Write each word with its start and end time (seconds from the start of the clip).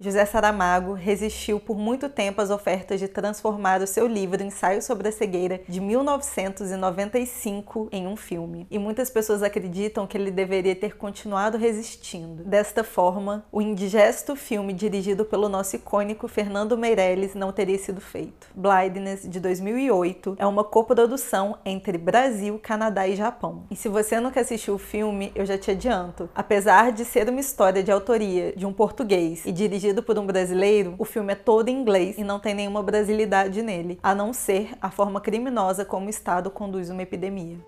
José 0.00 0.26
Saramago 0.26 0.92
resistiu 0.92 1.60
por 1.60 1.78
muito 1.78 2.08
tempo 2.08 2.40
às 2.40 2.50
ofertas 2.50 2.98
de 2.98 3.06
transformar 3.06 3.80
o 3.80 3.86
seu 3.86 4.08
livro 4.08 4.42
Ensaio 4.42 4.82
sobre 4.82 5.06
a 5.06 5.12
Cegueira 5.12 5.60
de 5.68 5.80
1995 5.80 7.90
em 7.92 8.04
um 8.04 8.16
filme, 8.16 8.66
e 8.72 8.76
muitas 8.76 9.08
pessoas 9.08 9.40
acreditam 9.40 10.04
que 10.04 10.18
ele 10.18 10.32
deveria 10.32 10.74
ter 10.74 10.96
continuado 10.96 11.56
resistindo. 11.56 12.42
Desta 12.42 12.82
forma, 12.82 13.46
o 13.52 13.62
indigesto 13.62 14.34
filme 14.34 14.72
dirigido 14.72 15.24
pelo 15.24 15.48
nosso 15.48 15.76
icônico 15.76 16.26
Fernando 16.26 16.76
Meirelles 16.76 17.36
não 17.36 17.52
teria 17.52 17.78
sido 17.78 18.00
feito. 18.00 18.48
Blindness, 18.52 19.28
de 19.28 19.38
2008, 19.38 20.34
é 20.40 20.46
uma 20.46 20.64
coprodução 20.64 21.56
entre 21.64 21.96
Brasil, 21.96 22.58
Canadá 22.60 23.06
e 23.06 23.14
Japão. 23.14 23.62
E 23.70 23.76
se 23.76 23.88
você 23.88 24.18
nunca 24.18 24.40
assistiu 24.40 24.74
o 24.74 24.78
filme, 24.78 25.30
eu 25.36 25.46
já 25.46 25.56
te 25.56 25.70
adianto. 25.70 26.28
Apesar 26.34 26.90
de 26.90 27.04
ser 27.04 27.28
uma 27.28 27.38
história 27.38 27.80
de 27.80 27.92
autoria 27.92 28.52
de 28.56 28.66
um 28.66 28.72
português 28.72 29.46
e 29.46 29.52
dirigido 29.52 29.83
dirigido 29.84 30.02
por 30.02 30.18
um 30.18 30.24
brasileiro, 30.24 30.94
o 30.98 31.04
filme 31.04 31.34
é 31.34 31.36
todo 31.36 31.68
em 31.68 31.78
inglês 31.78 32.16
e 32.16 32.24
não 32.24 32.40
tem 32.40 32.54
nenhuma 32.54 32.82
brasilidade 32.82 33.60
nele, 33.60 33.98
a 34.02 34.14
não 34.14 34.32
ser 34.32 34.70
a 34.80 34.90
forma 34.90 35.20
criminosa 35.20 35.84
como 35.84 36.06
o 36.06 36.10
Estado 36.10 36.50
conduz 36.50 36.88
uma 36.88 37.02
epidemia. 37.02 37.58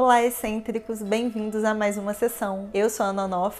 Olá, 0.00 0.22
excêntricos, 0.22 1.02
bem-vindos 1.02 1.64
a 1.64 1.74
mais 1.74 1.98
uma 1.98 2.14
sessão. 2.14 2.70
Eu 2.72 2.88
sou 2.88 3.04
a 3.04 3.08
Ana 3.08 3.52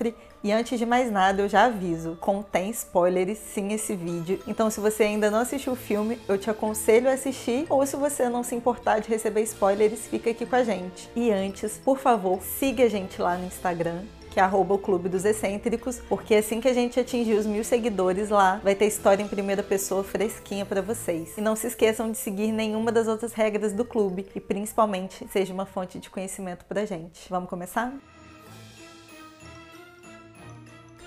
e 0.45 0.53
antes 0.53 0.79
de 0.79 0.87
mais 0.87 1.11
nada 1.11 1.43
eu 1.43 1.49
já 1.49 1.65
aviso, 1.65 2.17
contém 2.21 2.71
spoilers 2.71 3.39
sim 3.39 3.73
esse 3.73 3.97
vídeo, 3.97 4.39
então 4.47 4.71
se 4.71 4.79
você 4.79 5.03
ainda 5.03 5.33
não 5.33 5.41
assistiu 5.41 5.73
o 5.73 5.77
filme, 5.77 6.17
eu 6.29 6.39
te 6.39 6.49
aconselho 6.49 7.11
a 7.11 7.15
assistir, 7.15 7.67
ou 7.69 7.85
se 7.85 7.97
você 7.97 8.29
não 8.29 8.45
se 8.45 8.55
importar 8.55 9.01
de 9.01 9.09
receber 9.09 9.43
spoilers, 9.43 10.07
fica 10.07 10.31
aqui 10.31 10.47
com 10.47 10.55
a 10.55 10.63
gente. 10.63 11.11
E 11.17 11.33
antes, 11.33 11.77
por 11.77 11.99
favor, 11.99 12.41
siga 12.41 12.85
a 12.85 12.89
gente 12.89 13.21
lá 13.21 13.37
no 13.37 13.45
Instagram, 13.45 14.03
que 14.31 14.41
é 14.41 14.43
arroba 14.43 14.75
o 14.75 14.79
Clube 14.79 15.09
dos 15.09 15.25
Excêntricos, 15.25 16.01
porque 16.09 16.35
assim 16.35 16.61
que 16.61 16.69
a 16.69 16.75
gente 16.75 16.99
atingir 17.01 17.35
os 17.35 17.47
mil 17.47 17.65
seguidores 17.65 18.29
lá, 18.29 18.61
vai 18.63 18.75
ter 18.75 18.87
história 18.87 19.23
em 19.23 19.29
primeira 19.29 19.63
pessoa 19.63 20.05
fresquinha 20.05 20.65
para 20.65 20.83
vocês. 20.83 21.37
E 21.37 21.41
não 21.41 21.57
se 21.57 21.67
esqueçam 21.67 22.11
de 22.11 22.19
seguir 22.19 22.53
nenhuma 22.53 22.93
das 22.93 23.09
outras 23.09 23.33
regras 23.33 23.73
do 23.73 23.85
clube 23.85 24.27
e 24.35 24.41
principalmente 24.41 25.27
seja 25.33 25.53
uma 25.53 25.67
fonte 25.67 25.99
de 25.99 26.11
conhecimento 26.11 26.65
pra 26.65 26.85
gente. 26.85 27.29
Vamos 27.31 27.49
começar? 27.49 27.93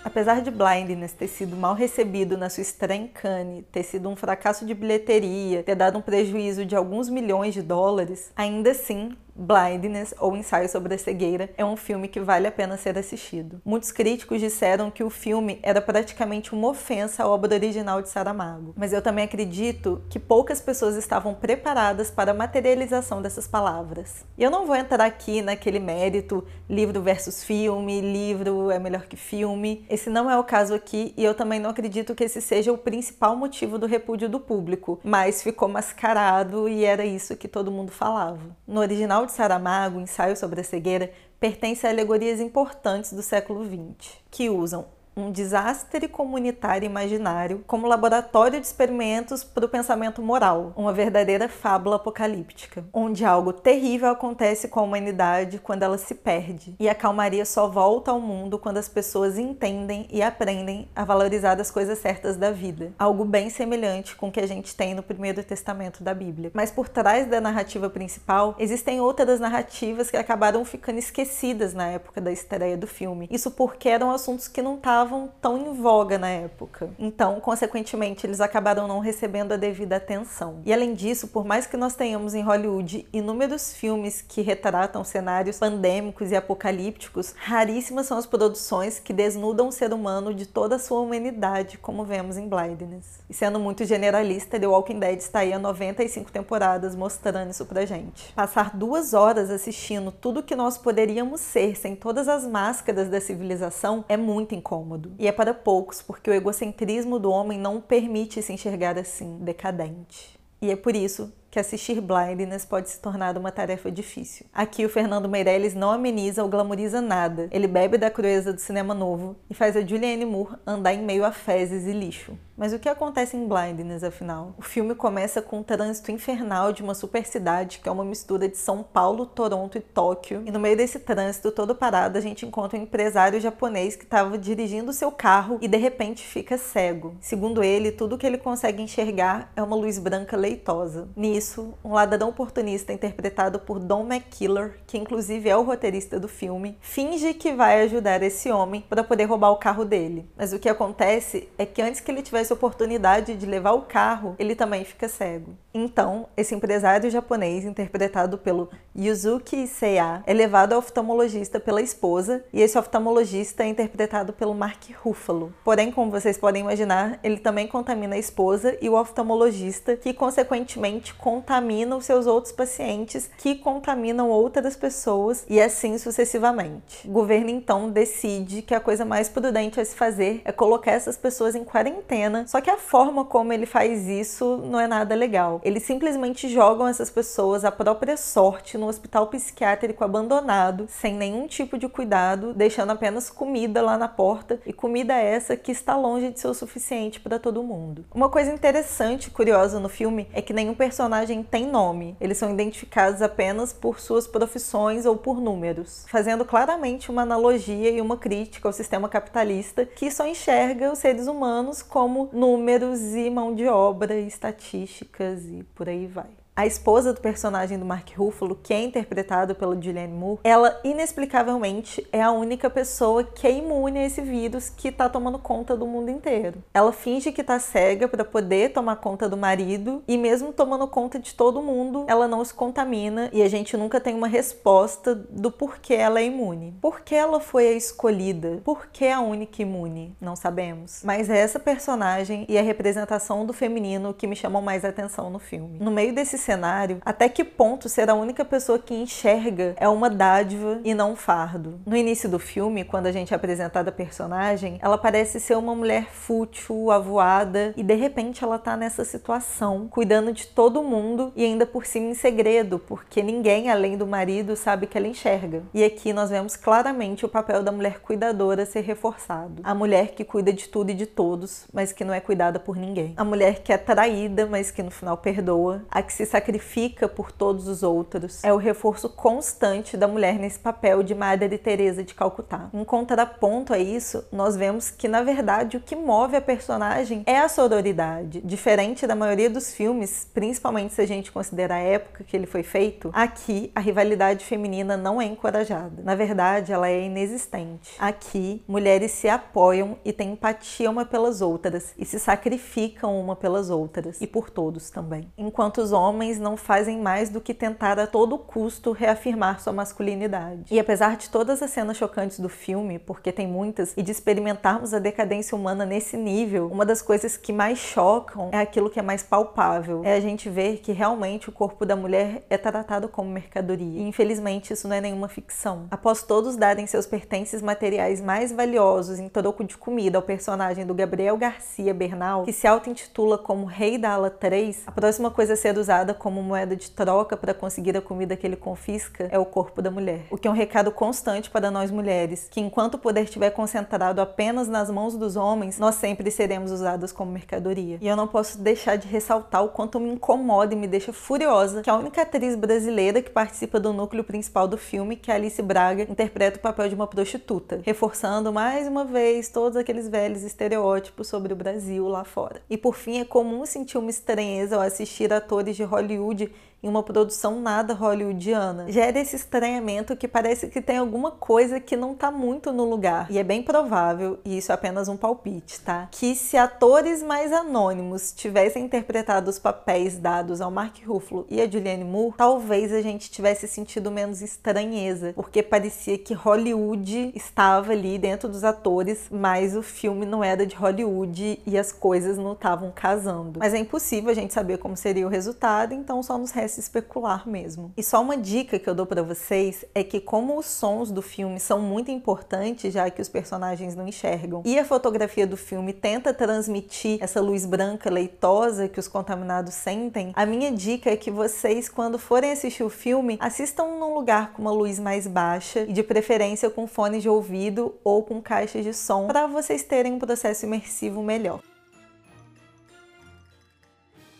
Apesar 0.03 0.42
de 0.42 0.50
Blindness 0.50 1.14
ter 1.14 1.28
sido 1.28 1.56
mal 1.56 1.76
recebido 1.76 2.36
na 2.36 2.50
sua 2.50 2.62
estreia 2.62 3.00
em 3.00 3.08
Cannes, 3.08 3.64
ter 3.72 3.84
sido 3.84 4.09
um 4.09 4.16
fracasso 4.16 4.66
de 4.66 4.74
bilheteria, 4.74 5.62
ter 5.62 5.76
dado 5.76 6.00
um 6.00 6.02
prejuízo 6.02 6.66
de 6.66 6.76
alguns 6.76 7.08
milhões 7.08 7.53
de 7.53 7.62
dólares, 7.62 8.31
ainda 8.36 8.72
assim 8.72 9.16
Blindness 9.42 10.14
ou 10.20 10.38
Ensaio 10.38 10.70
sobre 10.70 10.94
a 10.94 10.97
Cegueira 11.00 11.50
é 11.58 11.66
um 11.66 11.75
filme 11.75 12.08
que 12.08 12.20
vale 12.20 12.45
a 12.45 12.52
pena 12.52 12.78
ser 12.78 12.95
assistido. 12.95 13.59
Muitos 13.66 13.92
críticos 13.92 14.39
disseram 14.39 14.92
que 14.92 15.03
o 15.03 15.09
filme 15.09 15.59
era 15.64 15.81
praticamente 15.81 16.53
uma 16.53 16.67
ofensa 16.67 17.23
à 17.23 17.28
obra 17.28 17.56
original 17.56 18.03
de 18.03 18.09
Saramago, 18.09 18.75
mas 18.78 18.94
eu 18.94 19.02
também 19.02 19.25
acredito 19.25 20.03
que 20.09 20.19
poucas 20.19 20.62
pessoas 20.62 20.95
estavam 20.95 21.34
preparadas 21.34 22.12
para 22.12 22.31
a 22.31 22.36
materialização 22.36 23.19
dessas 23.19 23.47
palavras. 23.47 24.23
E 24.38 24.44
eu 24.44 24.52
não 24.52 24.67
vou 24.67 24.75
entrar 24.75 25.06
aqui 25.06 25.42
naquele 25.42 25.80
mérito 25.80 26.45
livro 26.69 27.02
versus 27.02 27.44
filme, 27.44 28.00
livro 28.00 28.69
é 28.69 28.78
melhor 28.78 29.08
que 29.08 29.16
filme. 29.16 29.86
Esse 29.89 30.09
não 30.09 30.30
é 30.30 30.38
o 30.38 30.44
caso 30.44 30.75
aqui 30.75 31.16
e 31.17 31.23
eu 31.23 31.34
também 31.34 31.59
não 31.59 31.72
acredito 31.72 32.14
que 32.14 32.23
esse 32.23 32.42
seja 32.42 32.72
o 32.72 32.78
principal 32.78 33.36
motivo 33.36 33.80
do 33.80 33.88
repúdio 33.88 34.30
do 34.30 34.39
público, 34.39 35.00
mas 35.03 35.42
ficou 35.42 35.67
mascarado 35.67 36.69
e 36.69 36.86
era 36.86 37.03
isso 37.03 37.36
que 37.36 37.47
todo 37.47 37.72
mundo 37.72 37.92
falava. 37.92 38.56
No 38.67 38.80
original 38.80 39.25
de 39.25 39.31
Saramago, 39.32 40.00
Ensaio 40.00 40.36
sobre 40.36 40.62
a 40.62 40.64
Cegueira, 40.64 41.12
pertence 41.40 41.88
a 41.88 41.90
alegorias 41.90 42.40
importantes 42.40 43.14
do 43.14 43.24
século 43.24 43.66
XX, 43.66 44.18
que 44.30 44.50
usam 44.50 44.86
um 45.16 45.31
desastre 45.31 46.08
comunitário 46.08 46.86
imaginário 46.86 47.64
como 47.67 47.88
laboratório 47.88 48.59
de 48.59 48.66
experimentos 48.66 49.44
para 49.44 49.66
o 49.66 49.70
pensamento 49.70 50.22
moral, 50.22 50.72
uma 50.75 50.94
verdadeira 50.94 51.50
fábula 51.50 51.97
apocalíptica, 51.97 52.86
onde 52.94 53.25
algo 53.25 53.52
terrível 53.52 54.09
acontece 54.09 54.69
com 54.69 54.80
a 54.80 54.84
humanidade 54.84 55.59
quando 55.59 55.84
ela 55.84 55.97
se 55.97 56.16
perde, 56.16 56.75
e 56.80 56.88
a 56.88 56.96
calmaria 56.96 57.46
só 57.46 57.68
volta 57.68 58.12
ao 58.12 58.22
mundo 58.22 58.58
quando 58.58 58.78
as 58.78 58.88
pessoas 58.88 59.38
entendem 59.38 60.08
e 60.09 60.22
aprendem 60.22 60.88
a 60.96 61.03
valorizar 61.03 61.59
as 61.59 61.69
coisas 61.69 62.00
certas 62.00 62.38
da 62.38 62.52
vida, 62.52 62.94
algo 62.97 63.25
bem 63.25 63.50
semelhante 63.50 64.16
com 64.16 64.30
o 64.30 64.31
que 64.31 64.40
a 64.40 64.47
gente 64.47 64.75
tem 64.75 64.96
no 64.96 65.03
Primeiro 65.03 65.44
Testamento 65.44 66.03
da 66.03 66.13
Bíblia. 66.13 66.52
Mas 66.53 66.72
por 66.72 66.88
trás 66.88 67.28
da 67.28 67.41
narrativa 67.41 67.90
principal, 67.90 68.56
existem 68.57 69.02
outras 69.02 69.40
narrativas 69.40 70.09
que 70.09 70.18
acabaram 70.18 70.63
ficando 70.63 71.00
esquecidas 71.00 71.74
na 71.74 71.88
época 71.88 72.22
da 72.22 72.31
estreia 72.31 72.78
do 72.78 72.88
filme. 72.88 73.28
Isso 73.30 73.52
porque 73.52 73.90
eram 73.90 74.12
assuntos 74.12 74.47
que 74.47 74.62
não 74.62 74.75
estavam 74.75 75.00
estavam 75.01 75.29
tão 75.41 75.57
em 75.57 75.73
voga 75.73 76.19
na 76.19 76.29
época. 76.29 76.91
Então, 77.00 77.39
consequentemente, 77.39 78.25
eles 78.25 78.39
acabaram 78.39 78.88
não 78.88 79.00
recebendo 79.00 79.51
a 79.51 79.57
devida 79.57 79.95
atenção. 79.95 80.62
E 80.63 80.72
além 80.72 80.94
disso, 80.94 81.28
por 81.29 81.44
mais 81.44 81.66
que 81.66 81.75
nós 81.75 81.95
tenhamos 81.95 82.35
em 82.35 82.44
Hollywood 82.44 83.07
inúmeros 83.12 83.73
filmes 83.73 84.22
que 84.22 84.41
retratam 84.41 85.03
cenários 85.03 85.57
pandêmicos 85.57 86.29
e 86.31 86.35
apocalípticos, 86.35 87.34
raríssimas 87.35 88.06
são 88.06 88.17
as 88.17 88.28
produções 88.28 89.00
que 89.00 89.12
desnudam 89.12 89.69
o 89.69 89.72
ser 89.72 89.91
humano 89.91 90.34
de 90.35 90.45
toda 90.45 90.75
a 90.75 90.79
sua 90.79 91.00
humanidade, 91.00 91.79
como 91.79 92.06
vemos 92.06 92.38
em 92.38 92.47
Blindness. 92.47 93.22
E 93.28 93.33
sendo 93.33 93.59
muito 93.59 93.83
generalista, 93.85 94.59
The 94.59 94.68
Walking 94.68 95.00
Dead 95.00 95.19
está 95.19 95.39
aí 95.39 95.51
há 95.51 95.57
95 95.57 96.31
temporadas 96.31 96.95
mostrando 96.95 97.50
isso 97.50 97.66
pra 97.66 97.85
gente. 97.85 98.31
Passar 98.33 98.78
duas 98.78 99.16
horas 99.16 99.50
assistindo 99.50 100.12
tudo 100.12 100.44
que 100.44 100.56
nós 100.56 100.78
poderíamos 100.78 101.41
ser 101.41 101.75
sem 101.75 101.95
todas 101.95 102.28
as 102.28 102.45
máscaras 102.45 103.09
da 103.09 103.19
civilização 103.19 104.06
é 104.07 104.16
muito 104.16 104.53
incômodo 104.53 104.91
cômodo. 104.91 105.13
E 105.18 105.28
é 105.28 105.31
para 105.31 105.53
poucos, 105.53 106.02
porque 106.02 106.29
o 106.29 106.34
egocentrismo 106.34 107.18
do 107.18 107.31
homem 107.31 107.57
não 107.57 107.79
permite 107.79 108.41
se 108.41 108.52
enxergar 108.52 108.97
assim, 108.97 109.38
decadente. 109.40 110.38
E 110.62 110.69
é 110.69 110.75
por 110.75 110.96
isso 110.96 111.31
que 111.51 111.59
assistir 111.59 112.00
Blindness 112.00 112.66
pode 112.66 112.89
se 112.89 113.00
tornar 113.00 113.38
uma 113.38 113.51
tarefa 113.51 113.91
difícil. 113.91 114.45
Aqui 114.53 114.85
o 114.85 114.89
Fernando 114.89 115.28
Meirelles 115.28 115.75
não 115.75 115.91
ameniza 115.91 116.41
ou 116.41 116.50
glamoriza 116.50 117.01
nada. 117.01 117.50
Ele 117.51 117.67
bebe 117.67 117.97
da 117.97 118.09
crueza 118.09 118.53
do 118.53 118.62
cinema 118.62 118.94
novo 118.94 119.35
e 119.50 119.53
faz 119.53 119.75
a 119.75 119.81
Julianne 119.81 120.25
Moore 120.25 120.56
andar 120.66 120.94
em 120.94 121.03
meio 121.03 121.25
a 121.25 121.31
fezes 121.34 121.85
e 121.85 121.91
lixo. 121.91 122.38
Mas 122.62 122.73
o 122.73 122.79
que 122.79 122.88
acontece 122.88 123.35
em 123.35 123.47
Blindness, 123.47 124.03
afinal? 124.03 124.53
O 124.56 124.62
filme 124.62 124.94
começa 124.94 125.41
com 125.41 125.59
um 125.59 125.63
trânsito 125.63 126.12
infernal 126.12 126.72
de 126.72 126.84
uma 126.84 126.94
super 126.94 127.25
cidade 127.25 127.79
que 127.79 127.89
é 127.89 127.91
uma 127.91 128.06
mistura 128.06 128.47
de 128.47 128.56
São 128.56 128.83
Paulo, 128.83 129.25
Toronto 129.25 129.79
e 129.79 129.81
Tóquio. 129.81 130.44
E 130.45 130.51
no 130.51 130.59
meio 130.59 130.78
desse 130.78 131.00
trânsito 131.00 131.51
todo 131.51 131.73
parado, 131.73 132.19
a 132.19 132.22
gente 132.22 132.45
encontra 132.45 132.78
um 132.78 132.83
empresário 132.83 133.41
japonês 133.41 133.95
que 133.95 134.03
estava 134.03 134.38
dirigindo 134.38 134.94
seu 134.94 135.12
carro 135.12 135.57
e 135.59 135.68
de 135.68 135.78
repente 135.78 136.23
fica 136.23 136.56
cego. 136.56 137.16
Segundo 137.19 137.63
ele, 137.63 137.91
tudo 137.91 138.16
que 138.16 138.28
ele 138.28 138.38
consegue 138.38 138.83
enxergar 138.83 139.51
é 139.56 139.63
uma 139.63 139.75
luz 139.75 139.97
branca 139.97 140.38
leitosa. 140.38 141.09
Nisso, 141.16 141.41
um 141.84 141.94
ladrão 141.94 142.29
oportunista 142.29 142.94
interpretado 142.94 143.59
por 143.59 143.79
Don 143.79 144.06
McKiller, 144.06 144.79
que 144.85 144.97
inclusive 144.97 145.50
é 145.50 145.57
o 145.57 145.63
roteirista 145.63 146.19
do 146.19 146.28
filme, 146.28 146.78
finge 146.81 147.34
que 147.34 147.53
vai 147.53 147.81
ajudar 147.81 148.22
esse 148.24 148.52
homem 148.52 148.85
para 148.90 149.03
poder 149.03 149.25
roubar 149.25 149.51
o 149.51 149.57
carro 149.57 149.84
dele. 149.84 150.30
Mas 150.38 150.53
o 150.53 150.59
que 150.59 150.69
acontece 150.69 151.50
é 151.57 151.66
que 151.66 151.81
antes 151.81 152.00
que 152.00 152.12
ele 152.12 152.22
tivesse 152.22 152.53
oportunidade 152.53 153.35
de 153.35 153.46
levar 153.46 153.72
o 153.72 153.84
carro, 153.84 154.35
ele 154.38 154.56
também 154.56 154.84
fica 154.84 155.07
cego. 155.07 155.56
Então, 155.74 156.28
esse 156.36 156.54
empresário 156.54 157.09
japonês, 157.09 157.64
interpretado 157.64 158.38
pelo 158.38 158.70
Yuzuki 158.98 159.68
Seiya, 159.68 160.24
é 160.26 160.34
levado 160.34 160.74
ao 160.74 160.80
oftalmologista 160.80 161.59
pela 161.59 161.82
esposa, 161.82 162.44
e 162.52 162.62
esse 162.62 162.78
oftalmologista 162.78 163.64
é 163.64 163.68
interpretado 163.68 164.34
pelo 164.34 164.54
Mark 164.54 164.84
Ruffalo. 165.02 165.54
Porém, 165.64 165.92
como 165.92 166.12
vocês 166.12 166.38
podem 166.38 166.62
imaginar, 166.62 167.20
ele 167.24 167.38
também 167.38 167.68
contamina 167.68 168.16
a 168.16 168.20
esposa 168.20 168.78
e 168.81 168.90
o 168.90 169.00
oftalmologista, 169.00 169.96
que 169.96 170.14
consequentemente 170.14 171.14
contamina 171.14 171.96
os 171.96 172.06
seus 172.06 172.28
outros 172.28 172.54
pacientes, 172.54 173.30
que 173.38 173.56
contaminam 173.56 174.30
outras 174.30 174.76
pessoas, 174.76 175.46
e 175.50 175.62
assim 175.62 175.98
sucessivamente. 175.98 177.08
O 177.08 177.12
governo 177.12 177.50
então 177.50 177.90
decide 177.90 178.62
que 178.62 178.75
a 178.75 178.80
coisa 178.80 179.06
mais 179.06 179.30
prudente 179.30 179.80
a 179.80 179.86
se 179.86 179.95
fazer 179.95 180.42
é 180.44 180.51
colocar 180.51 180.92
essas 180.92 181.18
pessoas 181.18 181.56
em 181.56 181.63
quarentena 181.63 182.45
só 182.48 182.60
que 182.62 182.69
a 182.69 182.78
forma 182.78 183.25
como 183.25 183.54
ele 183.54 183.66
faz 183.66 184.07
isso 184.07 184.57
não 184.66 184.80
é 184.80 184.88
nada 184.88 185.16
legal. 185.16 185.61
Eles 185.63 185.84
simplesmente 185.84 186.50
jogam 186.50 186.88
essas 186.88 187.10
pessoas 187.10 187.63
à 187.63 187.72
própria 187.72 188.18
sorte 188.18 188.78
no 188.78 188.88
hospital 188.88 189.28
psiquiátrico 189.28 190.04
abandonado, 190.04 190.88
sem 190.90 191.13
nenhum 191.13 191.48
tipo 191.48 191.78
de 191.78 191.88
cuidado, 191.88 192.54
deixando 192.54 192.92
apenas 192.92 193.30
comida 193.30 193.81
lá 193.81 193.98
na 193.98 194.08
porta 194.08 194.60
e 194.66 194.74
comida 194.74 195.13
essa 195.13 195.56
que 195.56 195.72
está 195.72 195.96
longe 195.96 196.31
de 196.31 196.40
ser 196.40 196.48
o 196.48 196.54
suficiente 196.54 197.19
para 197.19 197.40
todo 197.40 197.63
mundo. 197.63 198.06
Uma 198.13 198.30
coisa 198.30 198.52
interessante 198.52 199.28
e 199.28 199.31
curiosa 199.31 199.80
no 199.80 199.90
filme 199.90 200.28
é 200.34 200.42
que 200.42 200.54
nenhum 200.54 200.74
personagem 200.74 201.44
tem 201.44 201.68
nome. 201.68 202.16
Eles 202.19 202.38
são 202.38 202.52
identificados 202.52 203.22
apenas 203.22 203.72
por 203.72 204.00
suas 204.00 204.28
profissões 204.28 205.06
ou 205.06 205.16
por 205.16 205.40
números, 205.40 206.06
fazendo 206.07 206.44
claramente 206.44 207.12
uma 207.12 207.22
analogia 207.22 207.92
e 207.92 208.02
uma 208.02 208.18
crítica 208.18 208.68
ao 208.68 208.74
sistema 208.74 209.07
capitalista 209.07 209.86
que 209.86 210.10
só 210.10 210.25
enxerga 210.25 210.92
os 210.92 211.00
seres 211.00 211.28
humanos 211.28 211.81
como 211.81 212.30
números 212.34 213.00
e 213.14 213.30
mão 213.30 213.54
de 213.54 213.68
obra, 213.68 214.16
e 214.19 214.28
estatísticas 214.28 215.50
e 215.59 215.63
por 215.63 215.89
aí 215.89 216.07
vai. 216.07 216.41
A 216.62 216.68
esposa 216.68 217.12
do 217.12 217.19
personagem 217.19 217.80
do 217.80 217.86
Mark 217.86 218.08
Ruffalo, 218.16 218.56
que 218.62 218.72
é 218.72 218.80
interpretado 218.80 219.56
pela 219.56 219.74
Julianne 219.74 220.13
Moore, 220.13 220.42
ela 220.44 220.80
inexplicavelmente 220.84 222.08
é 222.12 222.22
a 222.22 222.30
única 222.30 222.69
pessoa 222.69 223.24
que 223.24 223.48
é 223.48 223.52
imune 223.52 223.98
a 223.98 224.06
esse 224.06 224.22
vírus 224.22 224.69
que 224.69 224.92
tá 224.92 225.10
tomando 225.10 225.40
conta 225.40 225.75
do 225.75 225.88
mundo 225.88 226.12
inteiro. 226.12 226.63
Ela 226.72 226.94
finge 226.94 227.31
que 227.31 227.44
tá 227.44 227.58
cega 227.58 228.08
para 228.08 228.24
poder 228.24 228.74
tomar 228.74 228.98
conta 228.98 229.28
do 229.28 229.36
marido 229.36 230.04
e 230.08 230.19
mesmo 230.19 230.54
tomando 230.54 230.88
conta 230.88 231.18
de 231.18 231.34
todo 231.34 231.63
mundo, 231.63 232.06
ela 232.08 232.28
não 232.28 232.46
se 232.46 232.54
contamina 232.54 233.28
e 233.34 233.42
a 233.42 233.50
gente 233.50 233.75
nunca 233.75 234.00
tem 234.00 234.14
uma 234.14 234.28
resposta 234.28 235.16
do 235.16 235.52
porquê 235.52 235.96
ela 235.96 236.19
é 236.19 236.25
imune. 236.25 236.75
Por 236.80 237.02
que 237.02 237.16
ela 237.16 237.40
foi 237.40 237.69
a 237.69 237.74
escolhida? 237.74 238.62
Por 238.64 238.86
que 238.86 239.07
a 239.07 239.19
única 239.19 239.64
imune? 239.64 240.16
Não 240.22 240.36
sabemos. 240.36 241.02
Mas 241.04 241.28
é 241.28 241.40
essa 241.40 241.60
personagem 241.60 242.46
e 242.48 242.56
a 242.56 242.62
representação 242.62 243.48
do 243.48 243.52
feminino 243.52 244.14
que 244.14 244.28
me 244.28 244.36
chamam 244.36 244.62
mais 244.62 244.86
atenção 244.86 245.31
no 245.31 245.40
filme. 245.40 245.80
No 245.80 245.90
meio 245.90 246.14
desse 246.14 246.38
cenário, 246.51 247.01
até 247.06 247.30
que 247.30 247.45
ponto 247.45 247.88
ser 247.88 248.09
a 248.09 248.13
única 248.13 248.44
pessoa 248.44 248.77
que 248.77 248.94
enxerga 248.94 249.74
é 249.77 249.88
uma 249.88 250.09
dádiva 250.09 250.81
e 250.83 250.94
não 250.94 251.13
um 251.13 251.15
fardo? 251.15 251.80
No 251.86 251.95
início 251.95 252.27
do 252.27 252.39
filme, 252.39 252.83
quando 252.83 253.07
a 253.07 253.12
gente 253.12 253.33
é 253.33 253.36
apresentada 253.38 253.89
a 253.89 253.94
personagem, 253.94 254.77
ela 254.81 254.98
parece 254.98 255.39
ser 255.39 255.56
uma 255.57 255.74
mulher 255.74 256.07
fútil, 256.12 256.92
avoada 256.92 257.74
e 257.77 257.83
de 257.83 257.94
repente 257.94 258.44
ela 258.44 258.59
tá 258.59 258.75
nessa 258.75 259.06
situação, 259.06 259.88
cuidando 259.89 260.33
de 260.33 260.45
todo 260.48 260.83
mundo 260.83 261.31
e 261.36 261.45
ainda 261.45 261.65
por 261.65 261.86
cima 261.86 262.07
em 262.07 262.13
segredo, 262.13 262.77
porque 262.80 263.24
ninguém 263.24 263.69
além 263.69 263.97
do 263.97 264.06
marido 264.06 264.56
sabe 264.57 264.88
que 264.88 264.97
ela 264.97 265.07
enxerga. 265.07 265.63
E 265.74 265.83
aqui 265.83 266.12
nós 266.12 266.30
vemos 266.30 266.57
claramente 266.57 267.25
o 267.25 267.30
papel 267.30 267.63
da 267.63 267.71
mulher 267.71 268.00
cuidadora 268.00 268.65
ser 268.65 268.81
reforçado. 268.81 269.62
A 269.63 269.74
mulher 269.74 270.09
que 270.09 270.25
cuida 270.25 270.51
de 270.51 270.68
tudo 270.68 270.92
e 270.92 270.94
de 270.94 271.06
todos, 271.06 271.65
mas 271.74 271.94
que 271.94 272.04
não 272.04 272.13
é 272.13 272.19
cuidada 272.19 272.59
por 272.59 272.75
ninguém. 272.75 273.13
A 273.15 273.24
mulher 273.24 273.62
que 273.63 273.71
é 273.71 273.77
traída, 273.77 274.45
mas 274.45 274.69
que 274.69 274.83
no 274.83 274.92
final 274.92 275.15
perdoa. 275.18 275.83
A 275.89 276.01
que 276.01 276.12
se 276.12 276.25
sacrifica 276.31 277.10
por 277.10 277.31
todos 277.31 277.68
os 277.68 277.83
outros. 277.83 278.42
É 278.44 278.54
o 278.54 278.57
reforço 278.57 279.10
constante 279.10 279.98
da 279.98 280.07
mulher 280.07 280.39
nesse 280.39 280.57
papel 280.57 281.04
de 281.04 281.13
Madre 281.13 281.57
Teresa 281.57 282.04
de 282.04 282.13
Calcutá. 282.13 282.69
Em 282.74 282.86
contraponto 282.86 283.74
a 283.74 283.78
isso, 283.78 284.24
nós 284.31 284.56
vemos 284.56 284.89
que 284.89 285.10
na 285.10 285.22
verdade 285.22 285.75
o 285.75 285.81
que 285.81 285.95
move 285.95 286.38
a 286.38 286.42
personagem 286.42 287.24
é 287.25 287.38
a 287.38 287.50
sororidade. 287.50 288.39
Diferente 288.42 289.06
da 289.06 289.13
maioria 289.13 289.50
dos 289.50 289.74
filmes, 289.74 290.25
principalmente 290.33 290.94
se 290.94 291.01
a 291.01 291.06
gente 291.06 291.31
considerar 291.31 291.75
a 291.75 291.80
época 291.80 292.24
que 292.24 292.36
ele 292.36 292.45
foi 292.45 292.63
feito, 292.63 293.12
aqui 293.13 293.69
a 293.75 293.81
rivalidade 293.81 294.45
feminina 294.45 294.95
não 294.95 295.22
é 295.22 295.25
encorajada. 295.25 296.01
Na 296.01 296.16
verdade, 296.16 296.72
ela 296.72 296.88
é 296.88 297.04
inexistente. 297.04 297.92
Aqui, 298.00 298.63
mulheres 298.68 299.12
se 299.12 299.28
apoiam 299.28 299.98
e 300.06 300.13
têm 300.13 300.31
empatia 300.31 300.89
uma 300.89 301.06
pelas 301.06 301.42
outras 301.42 301.94
e 301.98 302.06
se 302.06 302.18
sacrificam 302.19 303.19
uma 303.19 303.36
pelas 303.36 303.69
outras 303.69 304.22
e 304.22 304.28
por 304.28 304.50
todos 304.50 304.89
também. 304.89 305.30
Enquanto 305.38 305.80
os 305.80 305.92
homens 305.92 306.20
não 306.39 306.57
fazem 306.57 307.00
mais 307.00 307.29
do 307.29 307.41
que 307.41 307.53
tentar 307.53 308.00
a 308.00 308.07
todo 308.07 308.38
custo 308.38 308.91
reafirmar 308.91 309.59
sua 309.59 309.73
masculinidade. 309.73 310.65
E 310.69 310.79
apesar 310.79 311.18
de 311.18 311.29
todas 311.29 311.62
as 311.62 311.69
cenas 311.69 311.97
chocantes 311.97 312.39
do 312.39 312.50
filme, 312.50 313.00
porque 313.00 313.31
tem 313.31 313.47
muitas, 313.47 313.94
e 313.97 314.03
de 314.03 314.12
experimentarmos 314.12 314.94
a 314.94 315.00
decadência 315.00 315.56
humana 315.56 315.85
nesse 315.85 316.18
nível, 316.18 316.68
uma 316.68 316.85
das 316.85 317.01
coisas 317.01 317.38
que 317.38 317.51
mais 317.51 317.79
chocam 317.79 318.50
é 318.51 318.59
aquilo 318.59 318.89
que 318.89 319.00
é 319.00 319.03
mais 319.03 319.23
palpável. 319.23 320.01
É 320.03 320.13
a 320.13 320.19
gente 320.19 320.50
ver 320.50 320.77
que 320.77 320.91
realmente 320.91 321.50
o 321.50 321.51
corpo 321.51 321.85
da 321.85 321.95
mulher 321.95 322.44
é 322.50 322.57
tratado 322.57 323.07
como 323.07 323.29
mercadoria. 323.29 324.00
E 324.00 324.07
infelizmente 324.07 324.73
isso 324.73 324.88
não 324.88 324.95
é 324.95 325.01
nenhuma 325.01 325.27
ficção. 325.27 325.88
Após 325.89 326.23
todos 326.23 326.56
darem 326.56 326.85
seus 326.88 327.06
pertences 327.06 327.62
materiais 327.62 328.21
mais 328.21 328.51
valiosos 328.51 329.19
em 329.19 329.27
troco 329.29 329.63
de 329.63 329.77
comida 329.77 330.18
ao 330.18 330.21
personagem 330.21 330.85
do 330.85 330.94
Gabriel 330.94 331.38
Garcia 331.38 331.94
Bernal, 331.94 332.44
que 332.44 332.53
se 332.53 332.68
auto-intitula 332.68 333.38
como 333.38 333.65
Rei 333.65 333.97
da 333.97 334.12
Ala 334.12 334.29
3, 334.29 334.83
a 334.88 334.91
próxima 334.91 335.31
coisa 335.31 335.53
a 335.53 335.56
ser 335.56 335.77
usada 335.77 336.11
como 336.13 336.42
moeda 336.42 336.75
de 336.75 336.92
troca 336.92 337.36
para 337.36 337.54
conseguir 337.54 337.96
a 337.98 338.02
comida 338.02 338.36
que 338.36 338.46
ele 338.46 338.56
confisca 338.56 339.28
é 339.31 339.40
o 339.40 339.46
corpo 339.46 339.81
da 339.81 339.92
mulher. 339.92 340.25
O 340.30 340.38
que 340.38 340.48
é 340.48 340.52
um 340.52 340.54
recado 340.54 340.92
constante 340.92 341.50
para 341.50 341.72
nós 341.72 341.92
mulheres, 341.92 342.48
que 342.50 342.60
enquanto 342.60 342.96
o 342.96 343.00
poder 343.00 343.24
estiver 343.24 343.52
concentrado 343.52 344.22
apenas 344.22 344.68
nas 344.68 344.90
mãos 344.90 345.16
dos 345.16 345.36
homens, 345.36 345.80
nós 345.80 345.96
sempre 345.96 346.30
seremos 346.31 346.72
usadas 346.72 347.12
como 347.12 347.31
mercadoria. 347.31 347.98
E 348.02 348.08
eu 348.08 348.16
não 348.16 348.28
posso 348.28 348.58
deixar 348.58 348.96
de 348.96 349.08
ressaltar 349.08 349.63
o 349.63 349.69
quanto 349.69 350.00
me 350.00 350.10
incomoda 350.10 350.74
e 350.74 350.78
me 350.78 350.88
deixa 350.88 351.13
furiosa 351.13 351.81
que 351.81 351.90
a 351.90 351.96
única 351.96 352.22
atriz 352.22 352.56
brasileira 352.56 353.22
que 353.22 353.30
participa 353.30 353.80
do 353.80 353.94
núcleo 353.94 354.24
principal 354.24 354.68
do 354.68 354.78
filme, 354.78 355.16
que 355.16 355.31
é 355.31 355.36
Alice 355.36 355.62
Braga, 355.62 356.04
interpreta 356.04 356.57
o 356.57 356.62
papel 356.62 356.90
de 356.90 356.96
uma 356.96 357.07
prostituta, 357.07 357.80
reforçando 357.84 358.52
mais 358.52 358.88
uma 358.88 359.06
vez 359.06 359.50
todos 359.50 359.78
aqueles 359.78 360.07
velhos 360.07 360.44
estereótipos 360.44 361.28
sobre 361.28 361.54
o 361.54 361.56
Brasil 361.56 362.07
lá 362.07 362.24
fora. 362.24 362.62
E 362.69 362.78
por 362.78 362.96
fim, 362.96 363.19
é 363.19 363.25
comum 363.25 363.66
sentir 363.66 363.98
uma 363.98 364.10
estranheza 364.10 364.75
ao 364.75 364.81
assistir 364.81 365.31
atores 365.31 365.75
de 365.75 365.84
Hollywood 365.84 366.00
Hollywood 366.01 366.51
em 366.83 366.89
uma 366.89 367.04
produção 367.04 367.62
nada 367.62 367.94
hollywoodiana. 367.94 368.92
Gera 368.92 369.19
esse 369.19 369.36
estranhamento 369.36 370.16
que 370.16 370.28
parece 370.28 370.68
que 370.68 370.81
tem 370.81 370.98
alguma 370.98 371.31
coisa 371.31 371.80
que 371.80 371.95
não 371.95 372.16
tá 372.16 372.31
muito 372.31 372.72
no 372.72 372.89
lugar. 372.89 373.28
E 373.30 373.38
é 373.38 373.44
bem 373.44 373.62
provável, 373.62 374.39
e 374.44 374.57
isso 374.57 374.72
é 374.72 374.75
apenas 374.75 375.07
um 375.07 375.16
palpite, 375.16 375.80
tá? 375.81 376.07
Que 376.12 376.36
se 376.36 376.57
atores 376.57 377.22
mais 377.22 377.51
anônimos 377.51 378.33
tivessem 378.33 378.86
interpretado 378.86 379.50
os 379.50 379.60
papéis 379.60 380.18
dados 380.18 380.60
ao 380.60 380.72
Mark 380.72 380.98
Ruffalo 381.06 381.45
e 381.50 381.62
a 381.62 381.69
Julianne 381.69 382.04
Moore, 382.04 382.36
talvez 382.38 382.92
a 382.92 383.01
gente 383.01 383.30
tivesse 383.30 383.68
sentido 383.68 384.10
menos 384.10 384.42
estranheza, 384.42 385.33
porque 385.36 385.62
parecia 385.62 386.18
que 386.18 386.33
Hollywood 386.33 387.31
estava 387.36 387.92
ali 387.92 388.18
dentro 388.18 388.50
dos 388.50 388.63
atores, 388.63 389.28
mas 389.30 389.75
o 389.75 389.83
filme 389.83 390.25
não 390.25 390.44
era 390.44 390.66
de 390.66 390.75
Hollywood 390.75 391.62
e 391.66 391.78
as 391.78 391.92
coisas 391.92 392.38
não 392.38 392.54
estavam 392.54 392.92
casando. 392.92 393.60
Mas 393.60 393.74
é 393.74 393.78
impossível 393.78 394.31
a 394.31 394.33
gente 394.33 394.54
saber 394.54 394.80
como 394.80 394.98
seria 394.98 395.28
o 395.28 395.30
resultado, 395.30 395.94
então 395.94 396.24
só 396.24 396.38
nos 396.38 396.51
resta 396.51 396.70
se 396.71 396.79
especular 396.79 397.47
mesmo. 397.47 397.94
E 397.95 398.03
só 398.03 398.21
uma 398.21 398.38
dica 398.38 398.79
que 398.79 398.89
eu 398.89 398.95
dou 398.95 399.06
para 399.06 399.21
vocês 399.21 399.85
é 399.94 400.03
que 400.03 400.19
como 400.19 400.57
os 400.57 400.65
sons 400.65 401.12
do 401.12 401.21
filme 401.21 401.59
são 401.59 401.79
muito 401.79 402.09
importantes, 402.09 402.94
já 402.94 403.09
que 403.09 403.21
os 403.21 403.29
personagens 403.29 403.95
não 403.95 404.07
enxergam, 404.07 404.63
e 404.65 404.79
a 404.79 404.85
fotografia 404.85 405.45
do 405.45 405.57
filme 405.57 405.94
tenta 405.94 406.33
transmitir 406.33 407.18
essa 407.21 407.41
luz 407.41 407.65
branca 407.65 408.09
leitosa 408.09 408.88
que 408.88 409.00
os 409.00 409.07
contaminados 409.07 409.73
sentem, 409.73 410.31
a 410.35 410.45
minha 410.45 410.71
dica 410.71 411.09
é 411.09 411.15
que 411.15 411.29
vocês, 411.29 411.89
quando 411.89 412.18
forem 412.18 412.51
assistir 412.51 412.83
o 412.83 412.89
filme, 412.89 413.38
assistam 413.39 413.88
num 414.00 414.13
lugar 414.13 414.53
com 414.53 414.62
uma 414.62 414.71
luz 414.71 415.00
mais 415.00 415.27
baixa 415.27 415.81
e 415.81 415.94
de 415.94 416.03
preferência 416.03 416.69
com 416.69 416.88
fones 416.88 417.21
de 417.21 417.29
ouvido 417.29 417.95
ou 418.03 418.23
com 418.23 418.41
caixas 418.41 418.83
de 418.83 418.94
som, 418.94 419.27
para 419.27 419.47
vocês 419.47 419.83
terem 419.83 420.13
um 420.13 420.19
processo 420.19 420.65
imersivo 420.65 421.21
melhor. 421.21 421.59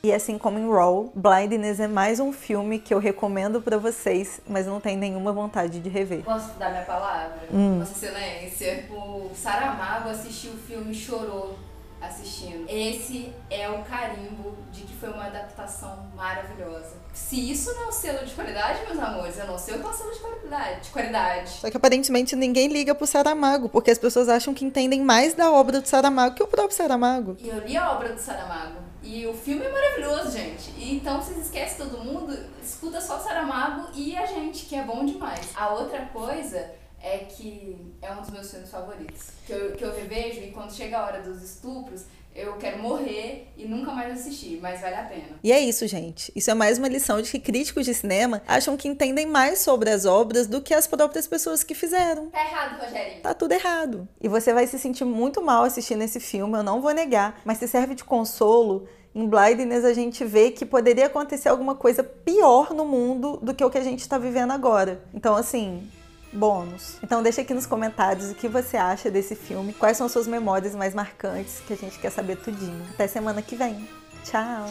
E 0.04 0.12
assim 0.12 0.36
como 0.36 0.58
em 0.58 0.68
Raw, 0.68 1.12
Blindness 1.14 1.80
é 1.80 1.88
mais 1.88 2.20
um 2.20 2.34
filme 2.34 2.80
que 2.80 2.92
eu 2.92 2.98
recomendo 2.98 3.62
para 3.62 3.78
vocês, 3.78 4.42
mas 4.48 4.66
não 4.66 4.80
tem 4.80 4.98
nenhuma 4.98 5.32
vontade 5.32 5.80
de 5.80 5.90
rever. 5.90 6.24
Posso 6.24 6.58
dar 6.58 6.72
minha 6.72 6.86
palavra? 6.86 7.38
Hum. 7.54 7.78
Vossa 7.78 8.08
Excelência. 8.08 8.86
O 8.90 9.30
Saramago 9.36 10.10
assistiu 10.10 10.54
o 10.54 10.58
filme 10.58 10.92
e 10.92 10.96
chorou 10.96 11.56
assistindo. 12.02 12.66
Esse 12.68 13.32
é 13.48 13.70
o 13.70 13.84
carimbo 13.84 14.58
de 14.72 14.82
que 14.82 14.94
foi 14.96 15.10
uma 15.10 15.28
adaptação 15.28 16.08
maravilhosa. 16.16 16.96
Se 17.14 17.52
isso 17.52 17.72
não 17.76 17.84
é 17.84 17.88
um 17.90 17.92
selo 17.92 18.26
de 18.26 18.34
qualidade, 18.34 18.80
meus 18.88 18.98
amores, 18.98 19.38
eu 19.38 19.46
não 19.46 19.60
sei 19.60 19.76
o 19.76 19.80
que 19.82 19.86
é 19.86 19.90
um 19.90 19.94
selo 19.94 20.12
de 20.12 20.20
qualidade. 20.20 20.82
De 20.82 20.90
qualidade. 20.90 21.50
Só 21.52 21.70
que 21.70 21.78
aparentemente 21.78 22.36
ninguém 22.36 22.70
liga 22.70 22.96
pro 22.96 23.06
Saramago, 23.06 23.70
porque 23.70 23.92
as 23.92 24.00
pessoas 24.00 24.30
acham 24.30 24.52
que 24.52 24.66
entendem 24.66 25.02
mais 25.02 25.36
da 25.36 25.52
obra 25.52 25.80
do 25.80 25.88
Saramago 25.88 26.34
que 26.34 26.42
o 26.42 26.48
próprio 26.48 26.76
Saramago. 26.76 27.38
E 27.40 27.50
eu 27.50 27.60
li 27.60 27.78
a 27.78 27.92
obra 27.92 28.14
do 28.14 28.20
Saramago. 28.20 28.91
E 29.04 29.26
o 29.26 29.34
filme 29.34 29.66
é 29.66 29.72
maravilhoso, 29.72 30.32
gente. 30.32 30.72
Então 30.78 31.22
vocês 31.22 31.38
esquecem 31.46 31.78
todo 31.78 32.04
mundo, 32.04 32.38
escuta 32.64 33.02
só 33.02 33.20
Saramago 33.20 33.90
e 33.96 34.16
a 34.16 34.26
gente, 34.26 34.66
que 34.66 34.76
é 34.76 34.84
bom 34.84 35.04
demais. 35.04 35.50
A 35.56 35.70
outra 35.70 36.06
coisa 36.06 36.72
é 37.02 37.18
que 37.20 37.96
é 38.02 38.12
um 38.12 38.22
dos 38.22 38.30
meus 38.30 38.52
filmes 38.52 38.70
favoritos. 38.70 39.32
Que 39.46 39.54
eu, 39.54 39.72
que 39.72 39.84
eu 39.84 39.96
revejo 39.96 40.42
e 40.42 40.52
quando 40.52 40.72
chega 40.72 41.00
a 41.00 41.06
hora 41.06 41.22
dos 41.22 41.42
estupros, 41.42 42.06
eu 42.36 42.54
quero 42.54 42.82
morrer 42.82 43.48
e 43.58 43.66
nunca 43.66 43.92
mais 43.92 44.14
assistir, 44.14 44.60
mas 44.62 44.82
vale 44.82 44.96
a 44.96 45.04
pena. 45.04 45.40
E 45.44 45.52
é 45.52 45.60
isso, 45.60 45.86
gente. 45.88 46.32
Isso 46.36 46.50
é 46.50 46.54
mais 46.54 46.78
uma 46.78 46.88
lição 46.88 47.22
de 47.22 47.30
que 47.30 47.40
críticos 47.40 47.86
de 47.86 47.94
cinema 47.94 48.42
acham 48.48 48.78
que 48.78 48.88
entendem 48.88 49.26
mais 49.26 49.60
sobre 49.60 49.90
as 49.90 50.06
obras 50.06 50.48
do 50.48 50.62
que 50.62 50.74
as 50.74 50.88
próprias 50.88 51.28
pessoas 51.28 51.64
que 51.64 51.76
fizeram. 51.76 52.30
Tá 52.30 52.44
errado, 52.44 52.82
Rogerinho. 52.82 53.22
Tá 53.22 53.34
tudo 53.34 53.52
errado. 53.52 54.08
E 54.22 54.28
você 54.28 54.54
vai 54.54 54.66
se 54.66 54.80
sentir 54.80 55.04
muito 55.04 55.42
mal 55.42 55.64
assistindo 55.64 56.02
esse 56.02 56.20
filme, 56.20 56.58
eu 56.58 56.64
não 56.64 56.82
vou 56.82 56.92
negar, 56.92 57.42
mas 57.44 57.58
se 57.58 57.68
serve 57.68 57.96
de 57.96 58.04
consolo, 58.04 58.88
em 59.14 59.28
Blindness 59.28 59.84
a 59.84 59.94
gente 59.94 60.24
vê 60.24 60.52
que 60.52 60.66
poderia 60.66 61.08
acontecer 61.08 61.50
alguma 61.50 61.76
coisa 61.76 62.02
pior 62.02 62.74
no 62.74 62.86
mundo 62.86 63.38
do 63.42 63.54
que 63.54 63.64
o 63.64 63.70
que 63.70 63.78
a 63.78 63.84
gente 63.84 64.00
está 64.00 64.18
vivendo 64.18 64.52
agora. 64.52 65.04
Então, 65.14 65.36
assim, 65.36 65.86
bônus. 66.32 66.98
Então 67.04 67.22
deixa 67.22 67.42
aqui 67.42 67.54
nos 67.54 67.66
comentários 67.66 68.32
o 68.32 68.36
que 68.36 68.48
você 68.48 68.78
acha 68.78 69.12
desse 69.12 69.36
filme, 69.36 69.74
quais 69.74 69.98
são 69.98 70.08
suas 70.08 70.28
memórias 70.28 70.76
mais 70.76 70.94
marcantes, 70.94 71.62
que 71.66 71.74
a 71.74 71.78
gente 71.78 72.00
quer 72.00 72.12
saber 72.12 72.38
tudinho. 72.38 72.86
Até 72.94 73.08
semana 73.08 73.42
que 73.42 73.56
vem. 73.56 73.88
Tchau! 74.24 74.68